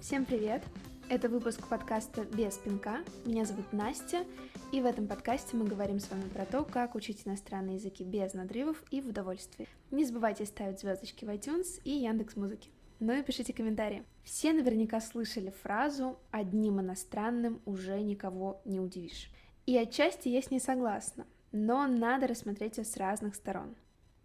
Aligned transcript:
Всем 0.00 0.24
привет! 0.24 0.62
Это 1.08 1.28
выпуск 1.28 1.66
подкаста 1.68 2.24
«Без 2.24 2.58
пинка». 2.58 2.98
Меня 3.24 3.44
зовут 3.44 3.72
Настя, 3.72 4.24
и 4.72 4.80
в 4.80 4.86
этом 4.86 5.06
подкасте 5.06 5.56
мы 5.56 5.64
говорим 5.64 5.98
с 5.98 6.10
вами 6.10 6.28
про 6.28 6.44
то, 6.44 6.64
как 6.64 6.94
учить 6.94 7.26
иностранные 7.26 7.76
языки 7.76 8.04
без 8.04 8.34
надрывов 8.34 8.82
и 8.90 9.00
в 9.00 9.08
удовольствии. 9.08 9.68
Не 9.90 10.04
забывайте 10.04 10.44
ставить 10.46 10.80
звездочки 10.80 11.24
в 11.24 11.28
iTunes 11.28 11.80
и 11.84 11.90
Яндекс 11.90 12.36
Музыки. 12.36 12.70
Ну 13.00 13.12
и 13.12 13.22
пишите 13.22 13.52
комментарии. 13.52 14.04
Все 14.22 14.52
наверняка 14.52 15.00
слышали 15.00 15.50
фразу 15.62 16.18
«одним 16.30 16.80
иностранным 16.80 17.60
уже 17.64 18.00
никого 18.00 18.60
не 18.64 18.80
удивишь». 18.80 19.30
И 19.66 19.76
отчасти 19.76 20.28
я 20.28 20.40
с 20.40 20.50
ней 20.50 20.60
согласна, 20.60 21.26
но 21.52 21.86
надо 21.86 22.26
рассмотреть 22.26 22.78
ее 22.78 22.84
с 22.84 22.96
разных 22.96 23.34
сторон. 23.34 23.74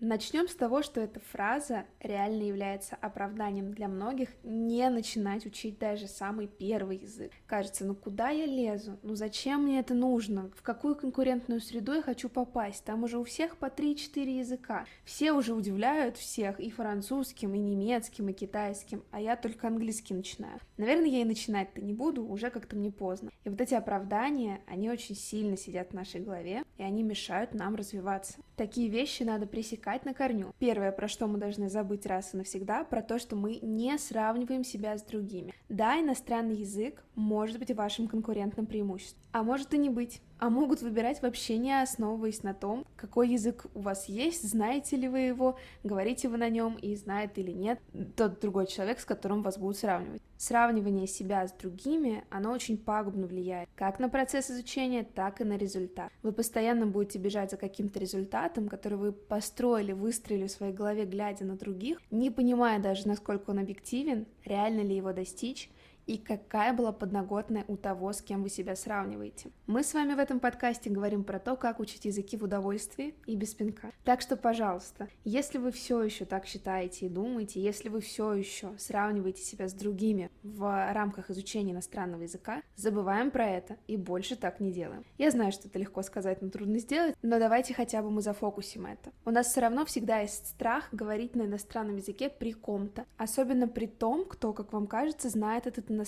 Начнем 0.03 0.47
с 0.47 0.55
того, 0.55 0.81
что 0.81 0.99
эта 0.99 1.19
фраза 1.19 1.85
реально 1.99 2.41
является 2.41 2.95
оправданием 2.95 3.71
для 3.71 3.87
многих 3.87 4.29
не 4.41 4.89
начинать 4.89 5.45
учить 5.45 5.77
даже 5.77 6.07
самый 6.07 6.47
первый 6.47 6.97
язык. 6.97 7.31
Кажется, 7.45 7.85
ну 7.85 7.93
куда 7.93 8.29
я 8.29 8.47
лезу? 8.47 8.97
Ну 9.03 9.13
зачем 9.13 9.61
мне 9.61 9.79
это 9.79 9.93
нужно? 9.93 10.49
В 10.55 10.63
какую 10.63 10.95
конкурентную 10.95 11.61
среду 11.61 11.93
я 11.93 12.01
хочу 12.01 12.29
попасть? 12.29 12.83
Там 12.83 13.03
уже 13.03 13.19
у 13.19 13.23
всех 13.23 13.57
по 13.57 13.65
3-4 13.65 14.39
языка. 14.39 14.85
Все 15.05 15.33
уже 15.33 15.53
удивляют 15.53 16.17
всех 16.17 16.59
и 16.59 16.71
французским, 16.71 17.53
и 17.53 17.59
немецким, 17.59 18.29
и 18.29 18.33
китайским, 18.33 19.03
а 19.11 19.21
я 19.21 19.35
только 19.35 19.67
английский 19.67 20.15
начинаю. 20.15 20.59
Наверное, 20.77 21.09
я 21.09 21.21
и 21.21 21.25
начинать-то 21.25 21.79
не 21.79 21.93
буду, 21.93 22.25
уже 22.25 22.49
как-то 22.49 22.75
мне 22.75 22.91
поздно. 22.91 23.29
И 23.43 23.49
вот 23.49 23.61
эти 23.61 23.75
оправдания, 23.75 24.61
они 24.65 24.89
очень 24.89 25.15
сильно 25.15 25.57
сидят 25.57 25.91
в 25.91 25.93
нашей 25.93 26.21
голове, 26.21 26.63
и 26.79 26.81
они 26.81 27.03
мешают 27.03 27.53
нам 27.53 27.75
развиваться. 27.75 28.39
Такие 28.55 28.89
вещи 28.89 29.21
надо 29.21 29.45
пресекать 29.45 29.90
на 30.05 30.13
корню. 30.13 30.53
Первое, 30.59 30.91
про 30.91 31.07
что 31.07 31.27
мы 31.27 31.37
должны 31.37 31.69
забыть 31.69 32.05
раз 32.05 32.33
и 32.33 32.37
навсегда, 32.37 32.83
про 32.83 33.01
то, 33.01 33.19
что 33.19 33.35
мы 33.35 33.59
не 33.61 33.97
сравниваем 33.97 34.63
себя 34.63 34.97
с 34.97 35.03
другими. 35.03 35.53
Да, 35.69 35.99
иностранный 35.99 36.55
язык 36.55 37.03
может 37.15 37.59
быть 37.59 37.71
вашим 37.71 38.07
конкурентным 38.07 38.65
преимуществом, 38.65 39.21
а 39.31 39.43
может 39.43 39.73
и 39.73 39.77
не 39.77 39.89
быть 39.89 40.21
а 40.41 40.49
могут 40.49 40.81
выбирать 40.81 41.21
вообще 41.21 41.59
не 41.59 41.79
основываясь 41.79 42.41
на 42.41 42.55
том, 42.55 42.83
какой 42.95 43.29
язык 43.29 43.67
у 43.75 43.81
вас 43.81 44.09
есть, 44.09 44.49
знаете 44.49 44.95
ли 44.95 45.07
вы 45.07 45.19
его, 45.19 45.55
говорите 45.83 46.29
вы 46.29 46.37
на 46.37 46.49
нем 46.49 46.77
и 46.77 46.95
знает 46.95 47.37
или 47.37 47.51
нет 47.51 47.79
тот 48.15 48.39
другой 48.39 48.65
человек, 48.65 48.99
с 48.99 49.05
которым 49.05 49.43
вас 49.43 49.59
будут 49.59 49.77
сравнивать. 49.77 50.19
Сравнивание 50.37 51.05
себя 51.05 51.47
с 51.47 51.51
другими, 51.51 52.23
оно 52.31 52.53
очень 52.53 52.79
пагубно 52.79 53.27
влияет 53.27 53.69
как 53.75 53.99
на 53.99 54.09
процесс 54.09 54.49
изучения, 54.49 55.03
так 55.03 55.41
и 55.41 55.43
на 55.43 55.57
результат. 55.57 56.11
Вы 56.23 56.31
постоянно 56.31 56.87
будете 56.87 57.19
бежать 57.19 57.51
за 57.51 57.57
каким-то 57.57 57.99
результатом, 57.99 58.67
который 58.67 58.97
вы 58.97 59.11
построили, 59.11 59.91
выстроили 59.91 60.47
в 60.47 60.51
своей 60.51 60.73
голове, 60.73 61.05
глядя 61.05 61.45
на 61.45 61.55
других, 61.55 62.01
не 62.09 62.31
понимая 62.31 62.79
даже, 62.79 63.07
насколько 63.07 63.51
он 63.51 63.59
объективен, 63.59 64.25
реально 64.43 64.81
ли 64.81 64.95
его 64.95 65.13
достичь, 65.13 65.69
и 66.11 66.17
какая 66.17 66.73
была 66.73 66.91
подноготная 66.91 67.63
у 67.69 67.77
того, 67.77 68.11
с 68.11 68.21
кем 68.21 68.43
вы 68.43 68.49
себя 68.49 68.75
сравниваете. 68.75 69.49
Мы 69.65 69.81
с 69.81 69.93
вами 69.93 70.13
в 70.13 70.19
этом 70.19 70.41
подкасте 70.41 70.89
говорим 70.89 71.23
про 71.23 71.39
то, 71.39 71.55
как 71.55 71.79
учить 71.79 72.03
языки 72.03 72.35
в 72.35 72.43
удовольствии 72.43 73.15
и 73.25 73.37
без 73.37 73.53
пинка. 73.53 73.91
Так 74.03 74.19
что, 74.19 74.35
пожалуйста, 74.35 75.07
если 75.23 75.57
вы 75.57 75.71
все 75.71 76.03
еще 76.03 76.25
так 76.25 76.47
считаете 76.47 77.05
и 77.05 77.09
думаете, 77.09 77.61
если 77.61 77.87
вы 77.87 78.01
все 78.01 78.33
еще 78.33 78.77
сравниваете 78.77 79.41
себя 79.41 79.69
с 79.69 79.73
другими 79.73 80.29
в 80.43 80.91
рамках 80.91 81.29
изучения 81.29 81.71
иностранного 81.71 82.23
языка, 82.23 82.61
забываем 82.75 83.31
про 83.31 83.47
это 83.47 83.77
и 83.87 83.95
больше 83.95 84.35
так 84.35 84.59
не 84.59 84.73
делаем. 84.73 85.05
Я 85.17 85.31
знаю, 85.31 85.53
что 85.53 85.69
это 85.69 85.79
легко 85.79 86.01
сказать, 86.01 86.41
но 86.41 86.49
трудно 86.49 86.79
сделать, 86.79 87.15
но 87.21 87.39
давайте 87.39 87.73
хотя 87.73 88.01
бы 88.01 88.11
мы 88.11 88.21
зафокусим 88.21 88.85
это. 88.85 89.13
У 89.23 89.31
нас 89.31 89.47
все 89.47 89.61
равно 89.61 89.85
всегда 89.85 90.19
есть 90.19 90.47
страх 90.47 90.89
говорить 90.91 91.37
на 91.37 91.43
иностранном 91.43 91.95
языке 91.95 92.29
при 92.29 92.51
ком-то, 92.51 93.05
особенно 93.15 93.69
при 93.69 93.85
том, 93.85 94.25
кто, 94.25 94.51
как 94.51 94.73
вам 94.73 94.87
кажется, 94.87 95.29
знает 95.29 95.67
этот 95.67 95.89
иностранный 95.89 96.00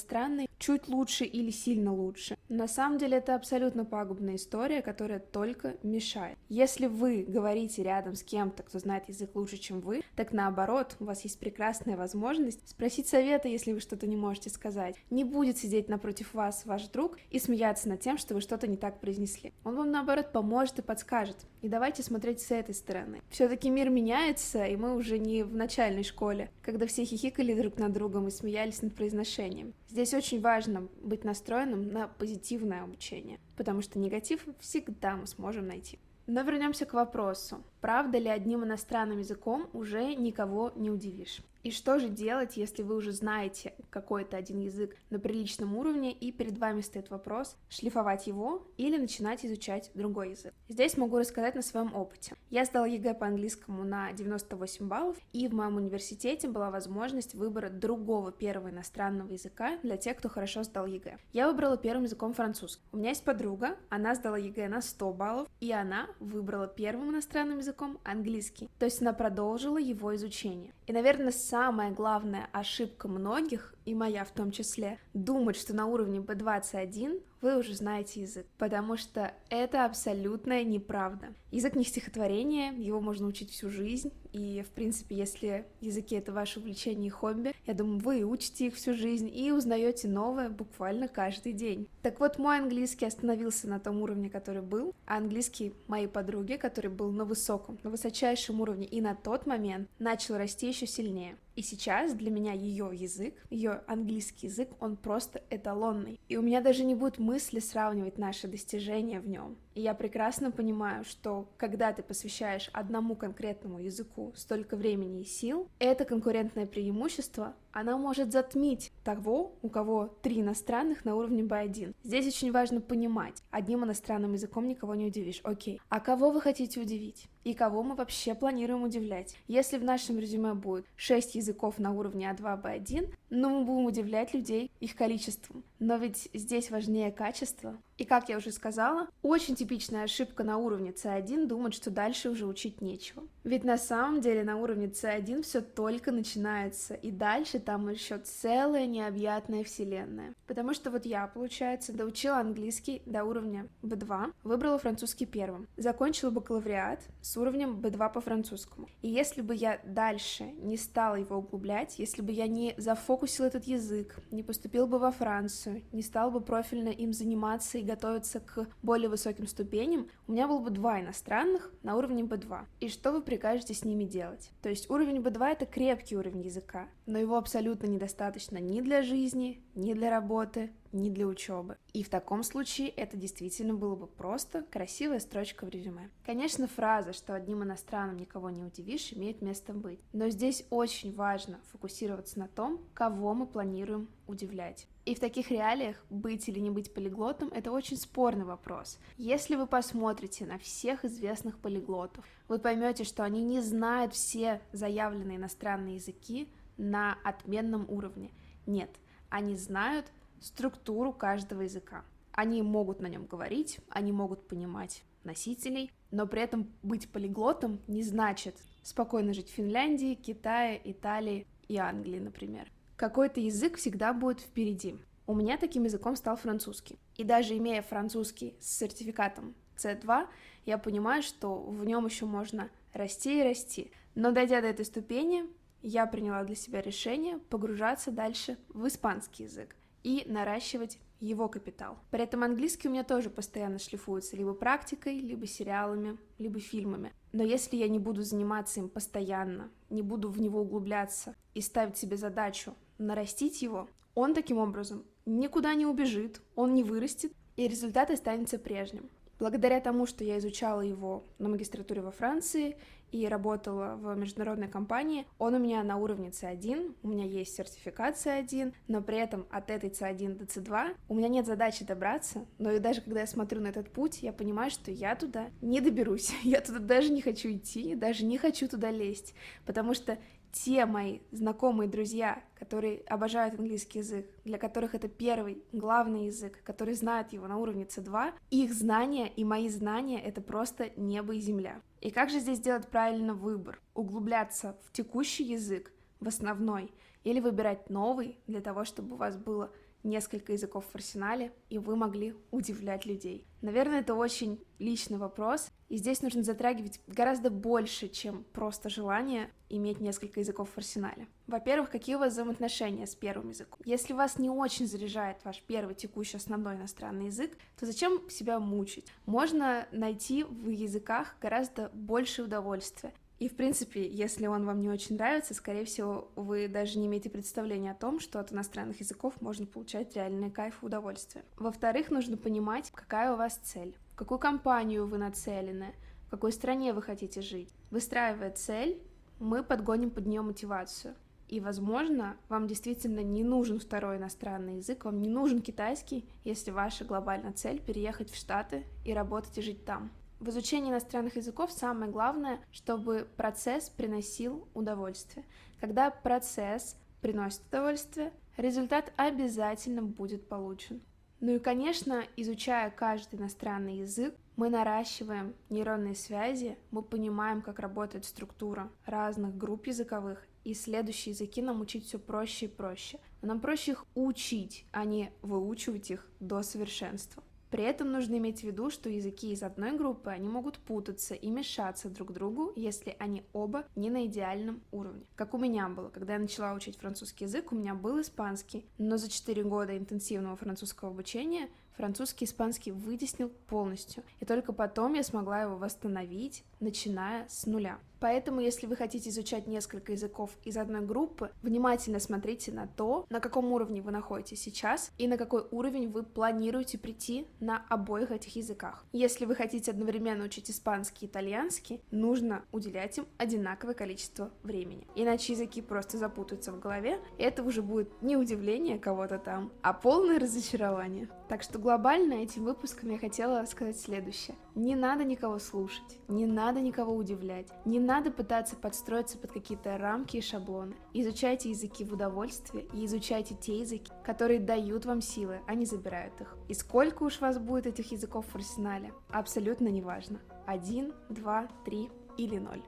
чуть 0.64 0.88
лучше 0.88 1.26
или 1.26 1.52
сильно 1.52 1.94
лучше. 1.94 2.38
На 2.48 2.68
самом 2.68 2.98
деле 2.98 3.18
это 3.18 3.36
абсолютно 3.36 3.84
пагубная 3.84 4.36
история, 4.36 4.82
которая 4.82 5.20
только 5.20 5.76
мешает. 5.84 6.38
Если 6.50 6.88
вы 6.88 7.26
говорите 7.28 7.84
рядом 7.84 8.16
с 8.16 8.24
кем-то, 8.24 8.64
кто 8.64 8.80
знает 8.80 9.10
язык 9.10 9.32
лучше, 9.36 9.58
чем 9.58 9.82
вы, 9.82 10.04
так 10.16 10.32
наоборот, 10.32 10.96
у 11.00 11.06
вас 11.06 11.24
есть 11.24 11.40
прекрасная 11.40 11.98
возможность 11.98 12.70
спросить 12.70 13.08
совета, 13.08 13.48
если 13.48 13.74
вы 13.74 13.80
что-то 13.80 14.08
не 14.08 14.16
можете 14.16 14.50
сказать. 14.50 14.96
Не 15.10 15.24
будет 15.24 15.58
сидеть 15.58 15.90
напротив 15.90 16.34
вас 16.34 16.66
ваш 16.66 16.88
друг 16.88 17.18
и 17.30 17.40
смеяться 17.40 17.90
над 17.90 18.00
тем, 18.00 18.18
что 18.18 18.34
вы 18.34 18.42
что-то 18.42 18.68
не 18.68 18.78
так 18.78 19.02
произнесли. 19.02 19.54
Он 19.64 19.76
вам 19.76 19.92
наоборот 19.92 20.32
поможет 20.32 20.80
и 20.80 20.82
подскажет. 20.82 21.38
И 21.62 21.68
давайте 21.68 22.04
смотреть 22.04 22.42
с 22.42 22.52
этой 22.52 22.76
стороны. 22.76 23.22
Все-таки 23.30 23.70
мир 23.70 23.90
меняется, 23.90 24.66
и 24.66 24.76
мы 24.76 24.96
уже 24.96 25.18
не 25.18 25.44
в 25.44 25.56
начальной 25.56 26.04
школе, 26.04 26.52
когда 26.64 26.88
все 26.88 27.06
хихикали 27.06 27.54
друг 27.54 27.78
над 27.78 27.92
другом 27.92 28.28
и 28.28 28.32
смеялись 28.32 28.82
над 28.82 28.96
произношением. 28.96 29.74
Здесь 29.90 30.14
очень 30.14 30.42
важно 30.42 30.88
быть 31.02 31.24
настроенным 31.24 31.92
на 31.92 32.08
позитивное 32.08 32.84
обучение, 32.84 33.40
потому 33.58 33.82
что 33.82 34.00
негатив 34.00 34.46
всегда 34.60 35.16
мы 35.16 35.28
сможем 35.28 35.68
найти. 35.68 36.00
Но 36.26 36.42
вернемся 36.42 36.86
к 36.86 36.94
вопросу. 36.94 37.62
Правда 37.82 38.18
ли 38.18 38.30
одним 38.30 38.64
иностранным 38.64 39.20
языком 39.20 39.70
уже 39.74 40.16
никого 40.16 40.72
не 40.76 40.90
удивишь? 40.90 41.42
И 41.64 41.72
что 41.72 41.98
же 41.98 42.10
делать, 42.10 42.58
если 42.58 42.84
вы 42.84 42.96
уже 42.96 43.14
знаете 43.14 43.74
какой-то 43.90 44.36
один 44.36 44.60
язык 44.60 44.98
на 45.10 45.18
приличном 45.18 45.78
уровне, 45.78 46.12
и 46.12 46.34
перед 46.34 46.58
вами 46.58 46.82
стоит 46.82 47.10
вопрос, 47.10 47.56
шлифовать 47.70 48.28
его 48.28 48.68
или 48.76 48.98
начинать 48.98 49.46
изучать 49.46 49.90
другой 49.94 50.32
язык? 50.32 50.54
Здесь 50.68 50.98
могу 50.98 51.18
рассказать 51.18 51.56
на 51.56 51.62
своем 51.62 51.96
опыте. 51.96 52.36
Я 52.50 52.66
сдала 52.66 52.86
ЕГЭ 52.86 53.14
по 53.14 53.28
английскому 53.28 53.86
на 53.86 54.12
98 54.12 54.90
баллов, 54.90 55.18
и 55.32 55.48
в 55.48 55.54
моем 55.54 55.78
университете 55.78 56.50
была 56.50 56.70
возможность 56.70 57.34
выбора 57.34 57.70
другого 57.70 58.34
первого 58.34 58.70
иностранного 58.70 59.32
языка 59.32 59.78
для 59.84 59.96
тех, 59.96 60.18
кто 60.18 60.28
хорошо 60.28 60.64
сдал 60.64 60.86
ЕГЭ. 60.86 61.18
Я 61.32 61.48
выбрала 61.48 61.78
первым 61.78 62.04
языком 62.04 62.34
французский. 62.34 62.84
У 62.92 62.98
меня 62.98 63.10
есть 63.10 63.24
подруга, 63.24 63.78
она 63.88 64.16
сдала 64.16 64.38
ЕГЭ 64.38 64.68
на 64.68 64.82
100 64.82 65.14
баллов, 65.14 65.48
и 65.62 65.72
она 65.72 66.08
выбрала 66.20 66.68
первым 66.68 67.12
иностранным 67.12 67.60
языком 67.60 68.00
английский. 68.04 68.70
То 68.80 68.86
есть 68.86 69.02
она 69.02 69.14
продолжила 69.14 69.78
его 69.78 70.14
изучение. 70.14 70.74
И, 70.88 70.92
наверное, 70.92 71.32
самая 71.54 71.92
главная 71.92 72.50
ошибка 72.52 73.08
многих, 73.08 73.76
и 73.86 73.94
моя 73.94 74.26
в 74.26 74.32
том 74.32 74.52
числе, 74.52 74.98
думать, 75.14 75.56
что 75.56 75.76
на 75.76 75.86
уровне 75.86 76.18
B21 76.18 77.22
вы 77.42 77.58
уже 77.60 77.76
знаете 77.76 78.22
язык, 78.22 78.48
потому 78.58 78.98
что 78.98 79.34
это 79.50 79.86
абсолютная 79.86 80.64
неправда. 80.64 81.28
Язык 81.52 81.76
не 81.76 81.84
стихотворение, 81.84 82.74
его 82.76 83.02
можно 83.02 83.28
учить 83.28 83.52
всю 83.52 83.70
жизнь, 83.70 84.12
и, 84.32 84.64
в 84.68 84.72
принципе, 84.72 85.16
если 85.16 85.68
языки— 85.80 86.16
это 86.18 86.32
ваше 86.32 86.60
увлечение 86.60 87.08
и 87.08 87.12
хобби, 87.12 87.54
я 87.68 87.74
думаю, 87.76 88.00
вы 88.00 88.24
учите 88.24 88.68
их 88.68 88.76
всю 88.76 88.96
жизнь 88.96 89.30
и 89.32 89.52
узнаете 89.52 90.08
новое 90.08 90.50
буквально 90.50 91.08
каждый 91.08 91.54
день. 91.54 91.88
Так 92.02 92.20
вот, 92.20 92.40
мой 92.40 92.60
английский 92.60 93.06
остановился 93.06 93.68
на 93.68 93.80
том 93.80 94.02
уровне, 94.02 94.30
который 94.30 94.64
был, 94.64 94.96
а 95.06 95.18
английский 95.18 95.76
моей 95.88 96.08
подруги, 96.08 96.54
который 96.54 96.90
был 96.90 97.12
на 97.12 97.26
высоком, 97.26 97.78
на 97.84 97.92
высочайшем 97.92 98.62
уровне, 98.62 98.88
и 98.88 99.02
на 99.02 99.14
тот 99.14 99.46
момент 99.46 99.88
начал 100.00 100.38
расти 100.38 100.70
еще 100.70 100.88
сильнее. 100.88 101.38
И 101.56 101.62
сейчас 101.62 102.14
для 102.14 102.32
меня 102.32 102.54
ее 102.54 102.90
язык, 102.94 103.36
ее 103.50 103.82
английский 103.88 104.48
язык, 104.48 104.70
он 104.80 104.96
просто 104.96 105.44
эталонный. 105.50 106.20
И 106.30 106.38
у 106.38 106.42
меня 106.42 106.62
даже 106.62 106.84
не 106.84 106.96
будет 106.96 107.20
мысли 107.20 107.60
сравнивать 107.60 108.18
наши 108.18 108.48
достижения 108.48 109.20
в 109.20 109.28
нем. 109.28 109.58
И 109.76 109.82
я 109.82 109.94
прекрасно 109.94 110.52
понимаю, 110.52 111.04
что 111.04 111.50
когда 111.58 111.92
ты 111.94 112.04
посвящаешь 112.04 112.70
одному 112.74 113.16
конкретному 113.16 113.80
языку 113.80 114.32
столько 114.36 114.76
времени 114.78 115.22
и 115.22 115.26
сил, 115.26 115.68
это 115.80 116.06
конкурентное 116.06 116.66
преимущество, 116.66 117.56
оно 117.72 117.98
может 117.98 118.32
затмить 118.32 118.92
того, 119.04 119.56
у 119.62 119.70
кого 119.70 120.16
три 120.22 120.42
иностранных 120.42 121.06
на 121.06 121.16
уровне 121.16 121.44
B1. 121.44 121.94
Здесь 122.04 122.28
очень 122.28 122.52
важно 122.52 122.82
понимать, 122.82 123.44
одним 123.52 123.84
иностранным 123.84 124.34
языком 124.34 124.68
никого 124.68 124.96
не 124.96 125.06
удивишь, 125.06 125.42
окей. 125.44 125.80
А 125.90 126.00
кого 126.00 126.32
вы 126.32 126.42
хотите 126.42 126.80
удивить? 126.80 127.28
И 127.44 127.54
кого 127.54 127.84
мы 127.84 127.96
вообще 127.96 128.36
планируем 128.36 128.84
удивлять? 128.84 129.36
Если 129.48 129.78
в 129.78 129.84
нашем 129.84 130.18
резюме 130.18 130.54
будет 130.54 130.86
6 130.96 131.36
языков 131.36 131.78
на 131.78 131.92
уровне 131.92 132.34
А2, 132.34 132.62
Б1, 132.62 133.14
ну 133.30 133.50
мы 133.50 133.66
будем 133.66 133.86
удивлять 133.86 134.34
людей 134.34 134.72
их 134.80 134.96
количеством. 134.96 135.64
Но 135.80 135.98
ведь 135.98 136.30
здесь 136.34 136.72
важнее 136.72 137.12
качество. 137.12 137.78
И 137.98 138.06
как 138.06 138.30
я 138.30 138.38
уже 138.38 138.52
сказала, 138.52 139.08
очень 139.22 139.56
типичная 139.56 140.04
ошибка 140.04 140.44
на 140.44 140.58
уровне 140.58 140.92
C1 140.92 141.46
думать, 141.46 141.74
что 141.74 141.92
дальше 141.92 142.30
уже 142.30 142.46
учить 142.46 142.82
нечего. 142.82 143.24
Ведь 143.44 143.64
на 143.64 143.78
самом 143.78 144.22
деле 144.22 144.44
на 144.44 144.58
уровне 144.58 144.88
C1 144.88 145.44
все 145.44 145.62
только 145.62 146.12
начинается, 146.12 146.94
и 146.96 147.12
дальше 147.12 147.60
там 147.60 147.90
еще 147.90 148.18
целая 148.18 148.88
необъятная 148.94 149.64
вселенная. 149.64 150.34
Потому 150.48 150.74
что 150.74 150.92
вот 150.92 151.06
я, 151.06 151.28
получается, 151.28 151.94
доучила 151.94 152.38
английский 152.38 153.02
до 153.06 153.24
уровня 153.26 153.68
B2, 153.82 154.34
выбрала 154.44 154.78
французский 154.78 155.26
первым, 155.26 155.68
закончила 155.78 156.30
бакалавриат 156.30 157.02
с 157.22 157.36
уровнем 157.38 157.80
B2 157.80 158.14
по 158.14 158.22
французскому. 158.22 158.88
И 159.02 159.10
если 159.10 159.42
бы 159.42 159.56
я 159.56 159.80
дальше 159.84 160.44
не 160.44 160.78
стала 160.78 161.16
его 161.16 161.38
углублять, 161.38 161.98
если 161.98 162.22
бы 162.22 162.32
я 162.32 162.48
не 162.48 162.76
зафокусила 162.78 163.48
этот 163.48 163.66
язык, 163.66 164.16
не 164.32 164.44
поступил 164.44 164.88
бы 164.88 165.00
во 165.00 165.12
Францию, 165.12 165.84
не 165.92 166.02
стал 166.02 166.32
бы 166.32 166.40
профильно 166.42 166.90
им 166.90 167.14
заниматься 167.14 167.78
и 167.78 167.84
готовиться 167.84 168.40
к 168.40 168.68
более 168.82 169.10
высоким 169.10 169.48
ступеням, 169.48 170.08
у 170.28 170.32
меня 170.32 170.48
было 170.48 170.60
бы 170.60 170.70
два 170.70 171.02
иностранных 171.02 171.72
на 171.82 171.98
уровне 171.98 172.24
B2. 172.24 172.66
И 172.80 172.90
что 172.90 173.12
вы 173.12 173.22
прикажете 173.22 173.74
с 173.74 173.84
ними 173.84 174.04
делать? 174.04 174.52
То 174.62 174.70
есть 174.70 174.90
уровень 174.90 175.18
B2— 175.18 175.46
это 175.52 175.66
крепкий 175.66 176.16
уровень 176.16 176.42
языка, 176.42 176.88
но 177.06 177.18
его 177.18 177.38
абсолютно 177.38 177.88
недостаточно 177.88 178.58
ни 178.58 178.82
для 178.82 179.02
жизни, 179.02 179.62
ни 179.76 179.94
для 179.94 180.10
работы, 180.10 180.72
ни 180.92 181.10
для 181.10 181.28
учебы. 181.28 181.78
И 181.94 182.04
в 182.04 182.10
таком 182.10 182.44
случае 182.44 182.90
это 182.90 183.18
действительно 183.18 183.74
было 183.74 183.96
бы 183.96 184.08
просто 184.08 184.64
красивая 184.72 185.20
строчка 185.20 185.66
в 185.66 185.70
резюме. 185.70 186.10
Конечно, 186.26 186.68
фраза, 186.68 187.14
что 187.14 187.34
одним 187.34 187.64
иностранным 187.64 188.18
никого 188.18 188.50
не 188.50 188.64
удивишь, 188.64 189.12
имеет 189.14 189.42
место 189.42 189.74
быть. 189.74 190.00
Но 190.14 190.30
здесь 190.30 190.66
очень 190.70 191.14
важно 191.14 191.60
фокусироваться 191.72 192.40
на 192.40 192.48
том, 192.48 192.80
кого 192.94 193.34
мы 193.34 193.48
планируем 193.48 194.08
удивлять. 194.28 194.88
И 195.06 195.16
в 195.16 195.20
таких 195.20 195.52
реалиях 195.52 195.98
быть 196.10 196.48
или 196.48 196.60
не 196.60 196.70
быть 196.70 196.94
полиглотом— 196.94 197.50
это 197.54 197.72
очень 197.72 197.98
спорный 197.98 198.46
вопрос. 198.46 199.00
Если 199.18 199.56
вы 199.56 199.68
посмотрите 199.68 200.46
на 200.46 200.58
всех 200.58 201.04
известных 201.04 201.60
полиглотов, 201.60 202.26
вы 202.48 202.58
поймете, 202.58 203.04
что 203.04 203.24
они 203.24 203.42
не 203.42 203.60
знают 203.60 204.14
все 204.14 204.62
заявленные 204.72 205.38
иностранные 205.38 205.96
языки 205.96 206.48
на 206.78 207.18
отменном 207.24 207.86
уровне. 207.90 208.32
Нет, 208.66 208.90
они 209.30 209.56
знают 209.56 210.12
структуру 210.40 211.14
каждого 211.14 211.62
языка. 211.62 212.04
Они 212.32 212.62
могут 212.62 213.00
на 213.00 213.08
нем 213.08 213.26
говорить, 213.26 213.80
они 213.90 214.12
могут 214.12 214.48
понимать 214.48 215.04
носителей, 215.24 215.92
но 216.12 216.28
при 216.28 216.42
этом 216.42 216.72
быть 216.82 217.10
полиглотом 217.10 217.80
не 217.88 218.04
значит 218.04 218.56
спокойно 218.82 219.34
жить 219.34 219.50
в 219.50 219.54
Финляндии, 219.54 220.16
Китае, 220.16 220.82
Италии 220.84 221.48
и 221.68 221.78
Англии, 221.78 222.20
например. 222.20 222.70
Какой-то 222.96 223.40
язык 223.40 223.78
всегда 223.78 224.14
будет 224.14 224.42
впереди. 224.42 224.98
У 225.26 225.34
меня 225.34 225.58
таким 225.58 225.84
языком 225.84 226.16
стал 226.16 226.36
французский. 226.36 227.00
И 227.16 227.24
даже 227.24 227.58
имея 227.58 227.82
французский 227.82 228.56
с 228.60 228.78
сертификатом 228.78 229.56
C2, 229.78 230.28
я 230.66 230.78
понимаю, 230.78 231.24
что 231.24 231.56
в 231.56 231.86
нем 231.86 232.06
еще 232.06 232.26
можно 232.26 232.70
расти 232.94 233.40
и 233.40 233.44
расти. 233.44 233.92
Но 234.16 234.32
дойдя 234.32 234.62
до 234.62 234.68
этой 234.68 234.86
ступени, 234.86 235.46
я 235.84 236.08
приняла 236.08 236.44
для 236.44 236.56
себя 236.56 236.82
решение 236.82 237.38
погружаться 237.38 238.12
дальше 238.12 238.58
в 238.70 238.88
испанский 238.88 239.44
язык 239.44 239.76
и 240.04 240.24
наращивать 240.26 240.98
его 241.20 241.48
капитал. 241.48 241.98
При 242.12 242.24
этом 242.24 242.44
английский 242.44 242.88
у 242.88 242.92
меня 242.92 243.04
тоже 243.04 243.30
постоянно 243.30 243.80
шлифуется 243.80 244.36
либо 244.36 244.54
практикой, 244.54 245.20
либо 245.20 245.48
сериалами, 245.48 246.18
либо 246.38 246.60
фильмами. 246.60 247.14
Но 247.32 247.44
если 247.44 247.78
я 247.78 247.88
не 247.88 248.00
буду 248.00 248.24
заниматься 248.24 248.80
им 248.80 248.90
постоянно, 248.90 249.70
не 249.90 250.02
буду 250.02 250.30
в 250.30 250.42
него 250.42 250.62
углубляться 250.62 251.36
и 251.54 251.62
ставить 251.62 251.98
себе 251.98 252.18
задачу 252.18 252.76
нарастить 252.98 253.62
его, 253.62 253.88
он 254.16 254.34
таким 254.34 254.58
образом 254.58 255.06
никуда 255.26 255.74
не 255.74 255.86
убежит, 255.86 256.42
он 256.56 256.74
не 256.74 256.84
вырастет, 256.84 257.32
и 257.56 257.68
результат 257.68 258.12
останется 258.12 258.58
прежним. 258.58 259.10
Благодаря 259.44 259.82
тому, 259.82 260.06
что 260.06 260.24
я 260.24 260.38
изучала 260.38 260.80
его 260.80 261.26
на 261.38 261.50
магистратуре 261.50 262.00
во 262.00 262.12
Франции 262.12 262.78
и 263.12 263.28
работала 263.28 263.98
в 263.98 264.16
международной 264.16 264.70
компании, 264.70 265.28
он 265.38 265.54
у 265.56 265.60
меня 265.60 265.84
на 265.84 265.98
уровне 265.98 266.30
C1, 266.30 266.96
у 267.04 267.08
меня 267.10 267.26
есть 267.26 267.54
сертификат 267.54 268.16
C1, 268.16 268.74
но 268.88 269.02
при 269.02 269.18
этом 269.18 269.46
от 269.52 269.70
этой 269.70 269.90
C1 269.90 270.36
до 270.36 270.46
C2 270.46 270.96
у 271.10 271.14
меня 271.14 271.28
нет 271.28 271.46
задачи 271.46 271.84
добраться, 271.84 272.46
но 272.58 272.72
и 272.72 272.80
даже 272.80 273.02
когда 273.02 273.20
я 273.20 273.28
смотрю 273.28 273.60
на 273.60 273.68
этот 273.68 273.92
путь, 273.92 274.24
я 274.24 274.32
понимаю, 274.32 274.72
что 274.72 274.92
я 274.92 275.14
туда 275.14 275.50
не 275.60 275.82
доберусь, 275.82 276.34
я 276.44 276.62
туда 276.62 276.80
даже 276.80 277.12
не 277.12 277.22
хочу 277.22 277.52
идти, 277.52 277.96
даже 277.96 278.24
не 278.24 278.38
хочу 278.38 278.70
туда 278.70 278.92
лезть, 278.92 279.36
потому 279.66 279.94
что 279.94 280.18
те 280.54 280.86
мои 280.86 281.20
знакомые 281.32 281.90
друзья, 281.90 282.44
которые 282.56 283.00
обожают 283.08 283.60
английский 283.60 284.00
язык, 284.00 284.28
для 284.46 284.58
которых 284.58 284.94
это 284.96 285.08
первый, 285.08 285.64
главный 285.74 286.28
язык, 286.28 286.64
которые 286.64 286.96
знают 286.96 287.34
его 287.34 287.48
на 287.48 287.58
уровне 287.58 287.86
C2, 287.86 288.34
их 288.52 288.74
знания 288.74 289.28
и 289.28 289.44
мои 289.44 289.68
знания— 289.68 290.22
это 290.24 290.42
просто 290.42 290.92
небо 290.96 291.34
и 291.34 291.40
земля. 291.40 291.82
И 292.02 292.12
как 292.12 292.30
же 292.30 292.40
здесь 292.40 292.60
сделать 292.60 292.88
правильно 292.88 293.34
выбор? 293.34 293.82
Углубляться 293.96 294.78
в 294.86 294.92
текущий 294.92 295.44
язык, 295.44 295.92
в 296.20 296.28
основной, 296.28 296.92
или 297.24 297.40
выбирать 297.40 297.90
новый 297.90 298.38
для 298.48 298.62
того, 298.62 298.86
чтобы 298.86 299.16
у 299.16 299.18
вас 299.18 299.36
было 299.36 299.72
несколько 300.04 300.52
языков 300.52 300.86
в 300.86 300.96
арсенале, 300.96 301.54
и 301.70 301.78
вы 301.78 301.96
могли 301.96 302.36
удивлять 302.52 303.06
людей. 303.06 303.48
Наверное, 303.62 304.02
это 304.02 304.14
очень 304.14 304.62
личный 304.80 305.18
вопрос, 305.18 305.70
и 305.88 305.98
здесь 305.98 306.22
нужно 306.22 306.44
затрагивать 306.44 307.00
гораздо 307.08 307.50
больше, 307.50 308.10
чем 308.10 308.44
просто 308.52 308.90
желание 308.90 309.50
иметь 309.70 310.02
несколько 310.02 310.42
языков 310.42 310.70
в 310.70 310.78
арсенале. 310.78 311.28
Во-первых, 311.48 311.90
какие 311.90 312.16
у 312.16 312.20
вас 312.20 312.34
взаимоотношения 312.34 313.08
с 313.08 313.16
первым 313.16 313.50
языком? 313.50 313.80
Если 313.86 314.14
вас 314.14 314.38
не 314.38 314.50
очень 314.50 314.88
заряжает 314.88 315.38
ваш 315.44 315.62
первый 315.62 315.96
текущий 315.96 316.38
основной 316.38 316.76
иностранный 316.76 317.28
язык, 317.28 317.58
то 317.80 317.86
зачем 317.86 318.30
себя 318.30 318.60
мучить? 318.60 319.08
Можно 319.26 319.88
найти 319.92 320.44
в 320.44 320.70
языках 320.70 321.36
гораздо 321.42 321.90
больше 321.94 322.44
удовольствия. 322.44 323.14
И, 323.44 323.50
в 323.50 323.58
принципе, 323.58 324.08
если 324.08 324.48
он 324.48 324.66
вам 324.66 324.80
не 324.80 324.90
очень 324.90 325.18
нравится, 325.18 325.54
скорее 325.54 325.84
всего, 325.84 326.32
вы 326.38 326.70
даже 326.70 326.98
не 326.98 327.08
имеете 327.08 327.30
представления 327.30 327.92
о 327.92 327.94
том, 327.94 328.22
что 328.22 328.40
от 328.40 328.54
иностранных 328.54 329.02
языков 329.02 329.34
можно 329.42 329.66
получать 329.66 330.16
реальный 330.16 330.50
кайф 330.50 330.82
и 330.82 330.86
удовольствие. 330.86 331.44
Во-вторых, 331.58 332.10
нужно 332.10 332.38
понимать, 332.38 332.90
какая 332.96 333.34
у 333.34 333.36
вас 333.36 333.58
цель, 333.58 333.98
в 334.14 334.16
какую 334.16 334.40
компанию 334.40 335.06
вы 335.06 335.18
нацелены, 335.18 335.94
в 336.28 336.30
какой 336.30 336.54
стране 336.54 336.94
вы 336.94 337.02
хотите 337.02 337.42
жить. 337.42 337.68
Выстраивая 337.92 338.52
цель, 338.52 339.04
мы 339.42 339.62
подгоним 339.62 340.12
под 340.12 340.26
нее 340.26 340.42
мотивацию. 340.42 341.14
И, 341.50 341.60
возможно, 341.60 342.38
вам 342.48 342.68
действительно 342.68 343.20
не 343.20 343.44
нужен 343.44 343.78
второй 343.78 344.20
иностранный 344.20 344.78
язык, 344.78 345.04
вам 345.04 345.22
не 345.22 345.28
нужен 345.28 345.62
китайский, 345.62 346.26
если 346.46 346.72
ваша 346.72 347.04
глобальная 347.04 347.52
цель 347.52 347.82
переехать 347.82 348.32
в 348.32 348.38
Штаты 348.38 348.86
и 349.04 349.14
работать 349.14 349.58
и 349.58 349.62
жить 349.62 349.84
там. 349.84 350.12
В 350.44 350.50
изучении 350.50 350.92
иностранных 350.92 351.38
языков 351.38 351.72
самое 351.72 352.12
главное, 352.12 352.60
чтобы 352.74 353.30
процесс 353.38 353.90
приносил 353.90 354.68
удовольствие. 354.74 355.46
Когда 355.80 356.10
процесс 356.10 356.98
приносит 357.22 357.62
удовольствие, 357.70 358.34
результат 358.58 359.14
обязательно 359.16 360.02
будет 360.02 360.50
получен. 360.50 361.02
Ну 361.40 361.56
и, 361.56 361.60
конечно, 361.60 362.26
изучая 362.36 362.90
каждый 362.92 363.40
иностранный 363.40 364.00
язык, 364.00 364.36
мы 364.58 364.70
наращиваем 364.70 365.56
нейронные 365.70 366.14
связи, 366.14 366.78
мы 366.92 367.04
понимаем, 367.04 367.62
как 367.62 367.80
работает 367.80 368.26
структура 368.26 368.92
разных 369.06 369.58
групп 369.58 369.88
языковых, 369.88 370.46
и 370.66 370.74
следующие 370.74 371.32
языки 371.32 371.62
нам 371.62 371.80
учить 371.80 372.06
все 372.06 372.20
проще 372.20 372.66
и 372.66 372.70
проще. 372.70 373.18
Нам 373.42 373.62
проще 373.62 373.94
их 373.94 374.06
учить, 374.14 374.86
а 374.92 375.06
не 375.06 375.32
выучивать 375.42 376.12
их 376.12 376.28
до 376.42 376.64
совершенства. 376.64 377.42
При 377.74 377.86
этом 377.86 378.12
нужно 378.12 378.36
иметь 378.38 378.60
в 378.60 378.64
виду, 378.66 378.92
что 378.92 379.10
языки 379.10 379.52
из 379.52 379.64
одной 379.64 379.98
группы, 379.98 380.30
они 380.30 380.48
могут 380.48 380.78
путаться 380.78 381.34
и 381.34 381.50
мешаться 381.50 382.08
друг 382.08 382.32
другу, 382.32 382.72
если 382.76 383.16
они 383.18 383.48
оба 383.52 383.88
не 383.96 384.12
на 384.12 384.28
идеальном 384.28 384.84
уровне. 384.92 385.26
Как 385.34 385.56
у 385.56 385.58
меня 385.58 385.90
было, 385.90 386.10
когда 386.10 386.34
я 386.34 386.40
начала 386.40 386.76
учить 386.76 386.98
французский 386.98 387.46
язык, 387.46 387.72
у 387.72 387.76
меня 387.76 387.96
был 387.96 388.22
испанский, 388.22 388.86
но 389.00 389.18
за 389.18 389.28
4 389.28 389.64
года 389.64 389.98
интенсивного 389.98 390.56
французского 390.56 391.10
обучения 391.10 391.68
французский 391.98 392.46
испанский 392.46 392.92
вытеснил 392.92 393.50
полностью, 393.50 394.22
и 394.40 394.46
только 394.46 394.72
потом 394.72 395.16
я 395.16 395.24
смогла 395.24 395.64
его 395.64 395.76
восстановить, 395.76 396.64
начиная 396.80 397.48
с 397.50 397.66
нуля. 397.66 397.98
Поэтому, 398.24 398.62
если 398.62 398.88
вы 398.88 398.96
хотите 398.96 399.30
изучать 399.32 399.68
несколько 399.68 400.14
языков 400.14 400.52
из 400.64 400.78
одной 400.78 401.02
группы, 401.02 401.52
внимательно 401.62 402.20
смотрите 402.20 402.72
на 402.72 402.88
то, 402.88 403.26
на 403.30 403.42
каком 403.42 403.74
уровне 403.74 404.02
вы 404.02 404.12
находитесь 404.12 404.62
сейчас 404.62 405.12
и 405.18 405.28
на 405.28 405.36
какой 405.36 405.66
уровень 405.72 406.10
вы 406.10 406.24
планируете 406.24 406.98
прийти 406.98 407.46
на 407.60 407.86
обоих 407.90 408.32
этих 408.32 408.56
языках. 408.56 409.04
Если 409.12 409.44
вы 409.44 409.56
хотите 409.56 409.92
одновременно 409.92 410.46
учить 410.46 410.72
испанский 410.72 411.26
и 411.26 411.28
итальянский, 411.28 412.02
нужно 412.12 412.64
уделять 412.72 413.18
им 413.18 413.28
одинаковое 413.38 413.94
количество 413.94 414.52
времени. 414.64 415.06
Иначе 415.16 415.52
языки 415.52 415.82
просто 415.82 416.18
запутаются 416.18 416.72
в 416.72 416.80
голове, 416.80 417.20
и 417.38 417.44
это 417.44 417.62
уже 417.62 417.82
будет 417.82 418.22
не 418.22 418.38
удивление 418.38 419.00
кого-то 419.00 419.38
там, 419.38 419.70
а 419.82 419.92
полное 419.92 420.40
разочарование. 420.40 421.28
Так 421.50 421.62
что 421.62 421.78
глобально 421.78 422.36
этим 422.36 422.64
выпуском 422.64 423.12
я 423.12 423.20
хотела 423.20 423.62
рассказать 423.62 424.00
следующее. 424.00 424.56
Не 424.76 424.96
надо 424.96 425.26
никого 425.26 425.60
слушать, 425.60 426.18
не 426.28 426.46
надо 426.46 426.80
никого 426.80 427.14
удивлять, 427.14 427.68
не 427.86 428.00
надо 428.14 428.30
пытаться 428.30 428.76
подстроиться 428.76 429.40
под 429.40 429.52
какие-то 429.52 429.98
рамки 429.98 430.38
и 430.38 430.42
шаблоны. 430.42 430.96
Изучайте 431.14 431.72
языки 431.72 432.06
в 432.06 432.14
удовольствие 432.14 432.86
и 432.94 433.06
изучайте 433.06 433.56
те 433.56 433.80
языки, 433.80 434.12
которые 434.24 434.60
дают 434.60 435.06
вам 435.06 435.20
силы, 435.20 435.62
а 435.66 435.74
не 435.74 435.88
забирают 435.88 436.40
их. 436.40 436.56
И 436.68 436.76
сколько 436.76 437.24
уж 437.24 437.42
вас 437.42 437.58
будет 437.58 437.88
этих 437.88 438.12
языков 438.12 438.46
в 438.46 438.56
арсенале, 438.56 439.12
абсолютно 439.32 439.88
неважно. 439.88 440.40
Один, 440.68 441.12
два, 441.30 441.68
три 441.86 442.12
или 442.38 442.60
ноль. 442.60 442.84